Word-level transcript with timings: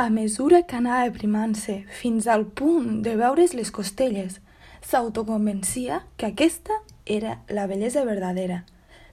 A 0.00 0.08
mesura 0.08 0.62
que 0.62 0.78
anava 0.78 1.04
aprimant-se 1.10 1.74
fins 1.92 2.24
al 2.26 2.46
punt 2.58 3.02
de 3.04 3.12
veure's 3.20 3.52
les 3.52 3.68
costelles, 3.68 4.38
s'autoconvencia 4.80 5.98
que 6.16 6.30
aquesta 6.30 6.78
era 7.04 7.34
la 7.50 7.66
bellesa 7.68 8.06
verdadera, 8.08 8.62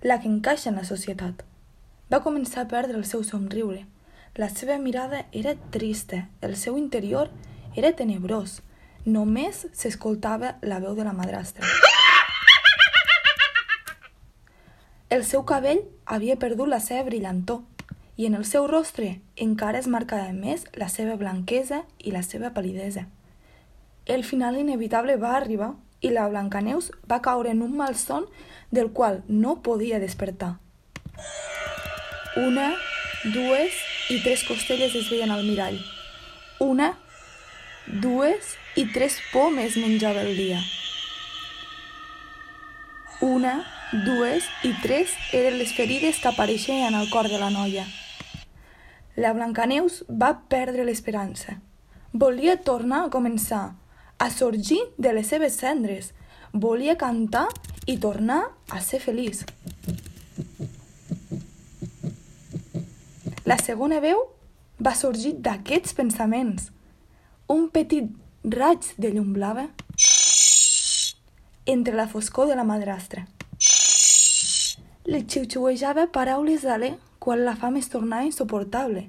la 0.01 0.21
que 0.21 0.31
encaixa 0.31 0.69
en 0.71 0.79
la 0.79 0.85
societat. 0.87 1.43
Va 2.07 2.21
començar 2.23 2.63
a 2.63 2.69
perdre 2.71 2.95
el 2.95 3.03
seu 3.03 3.27
somriure. 3.27 3.83
La 4.39 4.47
seva 4.47 4.79
mirada 4.79 5.25
era 5.33 5.57
trista, 5.75 6.29
el 6.39 6.55
seu 6.55 6.79
interior 6.79 7.35
era 7.75 7.91
tenebrós. 7.91 8.61
Només 9.03 9.65
s'escoltava 9.73 10.55
la 10.61 10.79
veu 10.79 10.95
de 10.95 11.03
la 11.03 11.11
madrastra. 11.11 11.67
El 15.09 15.27
seu 15.27 15.43
cabell 15.43 15.83
havia 16.05 16.39
perdut 16.39 16.71
la 16.71 16.79
seva 16.79 17.03
brillantor 17.11 17.65
i 18.17 18.25
en 18.25 18.33
el 18.33 18.45
seu 18.45 18.65
rostre 18.67 19.21
encara 19.35 19.79
es 19.79 19.87
marcava 19.87 20.33
més 20.33 20.65
la 20.73 20.89
seva 20.89 21.15
blanquesa 21.15 21.83
i 21.99 22.11
la 22.11 22.23
seva 22.25 22.51
palidesa. 22.53 23.05
El 24.05 24.23
final 24.23 24.57
inevitable 24.57 25.17
va 25.21 25.35
arribar 25.37 25.75
i 26.01 26.09
la 26.13 26.27
Blancaneus 26.29 26.91
va 27.09 27.21
caure 27.21 27.51
en 27.51 27.61
un 27.61 27.75
malson 27.77 28.25
del 28.71 28.91
qual 28.91 29.23
no 29.27 29.61
podia 29.61 29.99
despertar. 29.99 30.57
Una, 32.37 32.73
dues 33.33 33.77
i 34.13 34.21
tres 34.23 34.43
costelles 34.47 34.95
es 34.95 35.09
veien 35.09 35.31
al 35.31 35.45
mirall. 35.45 35.79
Una, 36.59 36.93
dues 37.87 38.55
i 38.75 38.85
tres 38.93 39.19
pomes 39.33 39.77
menjava 39.77 40.21
el 40.25 40.35
dia. 40.37 40.61
Una, 43.21 43.59
dues 44.05 44.45
i 44.63 44.73
tres 44.83 45.13
eren 45.33 45.57
les 45.57 45.73
ferides 45.73 46.19
que 46.21 46.29
apareixien 46.29 46.95
al 46.95 47.09
cor 47.09 47.29
de 47.29 47.39
la 47.41 47.49
noia. 47.49 47.87
La 49.17 49.33
Blancaneus 49.33 50.03
va 50.07 50.35
perdre 50.45 50.83
l'esperança. 50.85 51.55
Volia 52.13 52.53
tornar 52.61 52.99
a 53.05 53.09
començar, 53.09 53.73
a 54.21 54.27
sorgir 54.29 54.77
de 55.01 55.09
les 55.17 55.25
seves 55.33 55.55
cendres. 55.57 56.11
Volia 56.53 56.93
cantar 57.01 57.47
i 57.89 57.97
tornar 57.97 58.43
a 58.69 58.81
ser 58.81 58.99
feliç. 59.01 59.41
La 63.49 63.57
segona 63.57 63.97
veu 64.03 64.21
va 64.77 64.93
sorgir 64.93 65.33
d'aquests 65.41 65.97
pensaments. 65.97 66.69
Un 67.49 67.71
petit 67.73 68.13
raig 68.45 68.91
de 69.01 69.15
llum 69.15 69.33
blava 69.33 69.65
entre 71.65 71.97
la 71.97 72.07
foscor 72.07 72.45
de 72.47 72.59
la 72.59 72.67
madrastra. 72.67 73.25
Li 75.07 75.21
xiuxiuejava 75.23 76.09
paraules 76.11 76.65
d'alè 76.67 76.89
quan 77.23 77.45
la 77.45 77.53
fam 77.55 77.77
es 77.79 77.87
tornava 77.87 78.27
insuportable. 78.27 79.05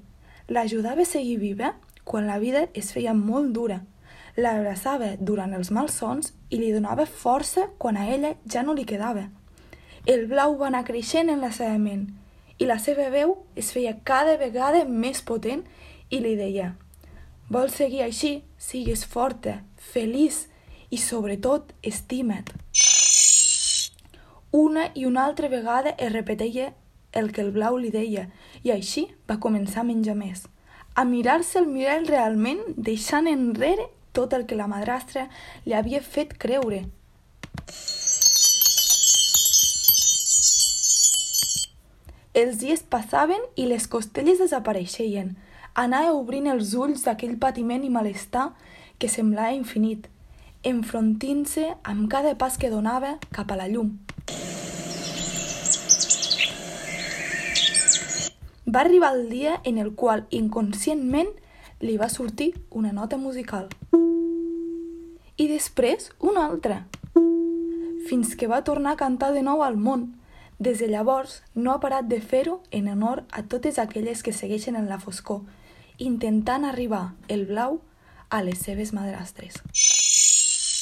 L'ajudava 0.47 1.03
a 1.03 1.11
seguir 1.11 1.41
viva 1.41 1.73
quan 2.07 2.29
la 2.31 2.37
vida 2.39 2.69
es 2.79 2.93
feia 2.95 3.15
molt 3.19 3.51
dura. 3.57 3.81
L'abraçava 4.39 5.09
durant 5.19 5.57
els 5.59 5.73
malsons 5.75 6.31
i 6.55 6.61
li 6.61 6.71
donava 6.71 7.07
força 7.23 7.67
quan 7.83 7.99
a 7.99 8.07
ella 8.15 8.31
ja 8.47 8.63
no 8.63 8.77
li 8.79 8.87
quedava. 8.87 9.25
El 10.07 10.29
blau 10.31 10.55
va 10.61 10.69
anar 10.69 10.85
creixent 10.87 11.35
en 11.35 11.43
la 11.43 11.51
seva 11.51 11.75
ment 11.83 12.07
i 12.63 12.71
la 12.71 12.79
seva 12.79 13.09
veu 13.11 13.35
es 13.59 13.73
feia 13.75 13.97
cada 14.07 14.39
vegada 14.39 14.85
més 14.87 15.25
potent 15.27 15.67
i 16.15 16.23
li 16.23 16.37
deia 16.39 16.77
«Vols 17.51 17.75
seguir 17.75 18.05
així? 18.07 18.33
Sigues 18.55 19.03
forta, 19.03 19.65
feliç 19.91 20.45
i, 20.91 20.99
sobretot, 21.03 21.75
estima't». 21.83 22.58
Una 24.51 24.91
i 24.95 25.05
una 25.05 25.27
altra 25.27 25.49
vegada 25.49 25.91
es 25.99 26.11
repetia 26.11 26.73
el 27.13 27.33
que 27.33 27.43
el 27.43 27.51
blau 27.53 27.77
li 27.77 27.91
deia, 27.93 28.31
i 28.65 28.71
així 28.73 29.03
va 29.29 29.37
començar 29.37 29.83
a 29.83 29.89
menjar 29.89 30.15
més, 30.17 30.47
a 30.95 31.05
mirar-se 31.05 31.59
al 31.61 31.67
mirall 31.69 32.07
realment, 32.09 32.63
deixant 32.77 33.29
enrere 33.29 33.91
tot 34.17 34.33
el 34.33 34.47
que 34.49 34.57
la 34.57 34.67
madrastra 34.67 35.27
li 35.67 35.77
havia 35.77 36.01
fet 36.01 36.33
creure. 36.41 36.87
Els 42.33 42.59
dies 42.63 42.81
passaven 42.89 43.45
i 43.57 43.67
les 43.69 43.85
costelles 43.87 44.41
desapareixien. 44.41 45.35
Anava 45.75 46.15
obrint 46.17 46.49
els 46.49 46.73
ulls 46.73 47.05
d'aquell 47.05 47.37
patiment 47.37 47.85
i 47.85 47.93
malestar 47.93 48.53
que 48.99 49.13
semblava 49.13 49.53
infinit, 49.53 50.09
enfrontint-se 50.65 51.75
amb 51.85 52.09
cada 52.11 52.33
pas 52.39 52.57
que 52.57 52.73
donava 52.73 53.19
cap 53.35 53.53
a 53.53 53.59
la 53.61 53.69
llum. 53.69 53.99
Va 58.71 58.81
arribar 58.81 59.15
el 59.15 59.31
dia 59.31 59.63
en 59.65 59.79
el 59.79 59.95
qual 59.95 60.27
inconscientment 60.29 61.31
li 61.81 61.97
va 61.97 62.11
sortir 62.13 62.51
una 62.69 62.93
nota 62.93 63.17
musical. 63.17 63.71
I 65.41 65.47
després 65.49 66.11
una 66.21 66.45
altra. 66.45 66.83
Fins 68.11 68.35
que 68.37 68.51
va 68.51 68.65
tornar 68.65 68.93
a 68.93 69.01
cantar 69.01 69.33
de 69.33 69.41
nou 69.47 69.65
al 69.65 69.79
món. 69.81 70.05
Des 70.59 70.83
de 70.83 70.89
llavors 70.93 71.39
no 71.55 71.73
ha 71.73 71.81
parat 71.81 72.13
de 72.13 72.21
fer-ho 72.21 72.61
en 72.71 72.93
honor 72.93 73.25
a 73.31 73.43
totes 73.43 73.79
aquelles 73.79 74.23
que 74.23 74.37
segueixen 74.37 74.77
en 74.77 74.91
la 74.93 75.01
foscor, 75.01 75.47
intentant 75.97 76.69
arribar 76.69 77.15
el 77.29 77.47
blau 77.47 77.81
a 78.29 78.43
les 78.43 78.59
seves 78.59 78.93
madrastres. 78.93 79.63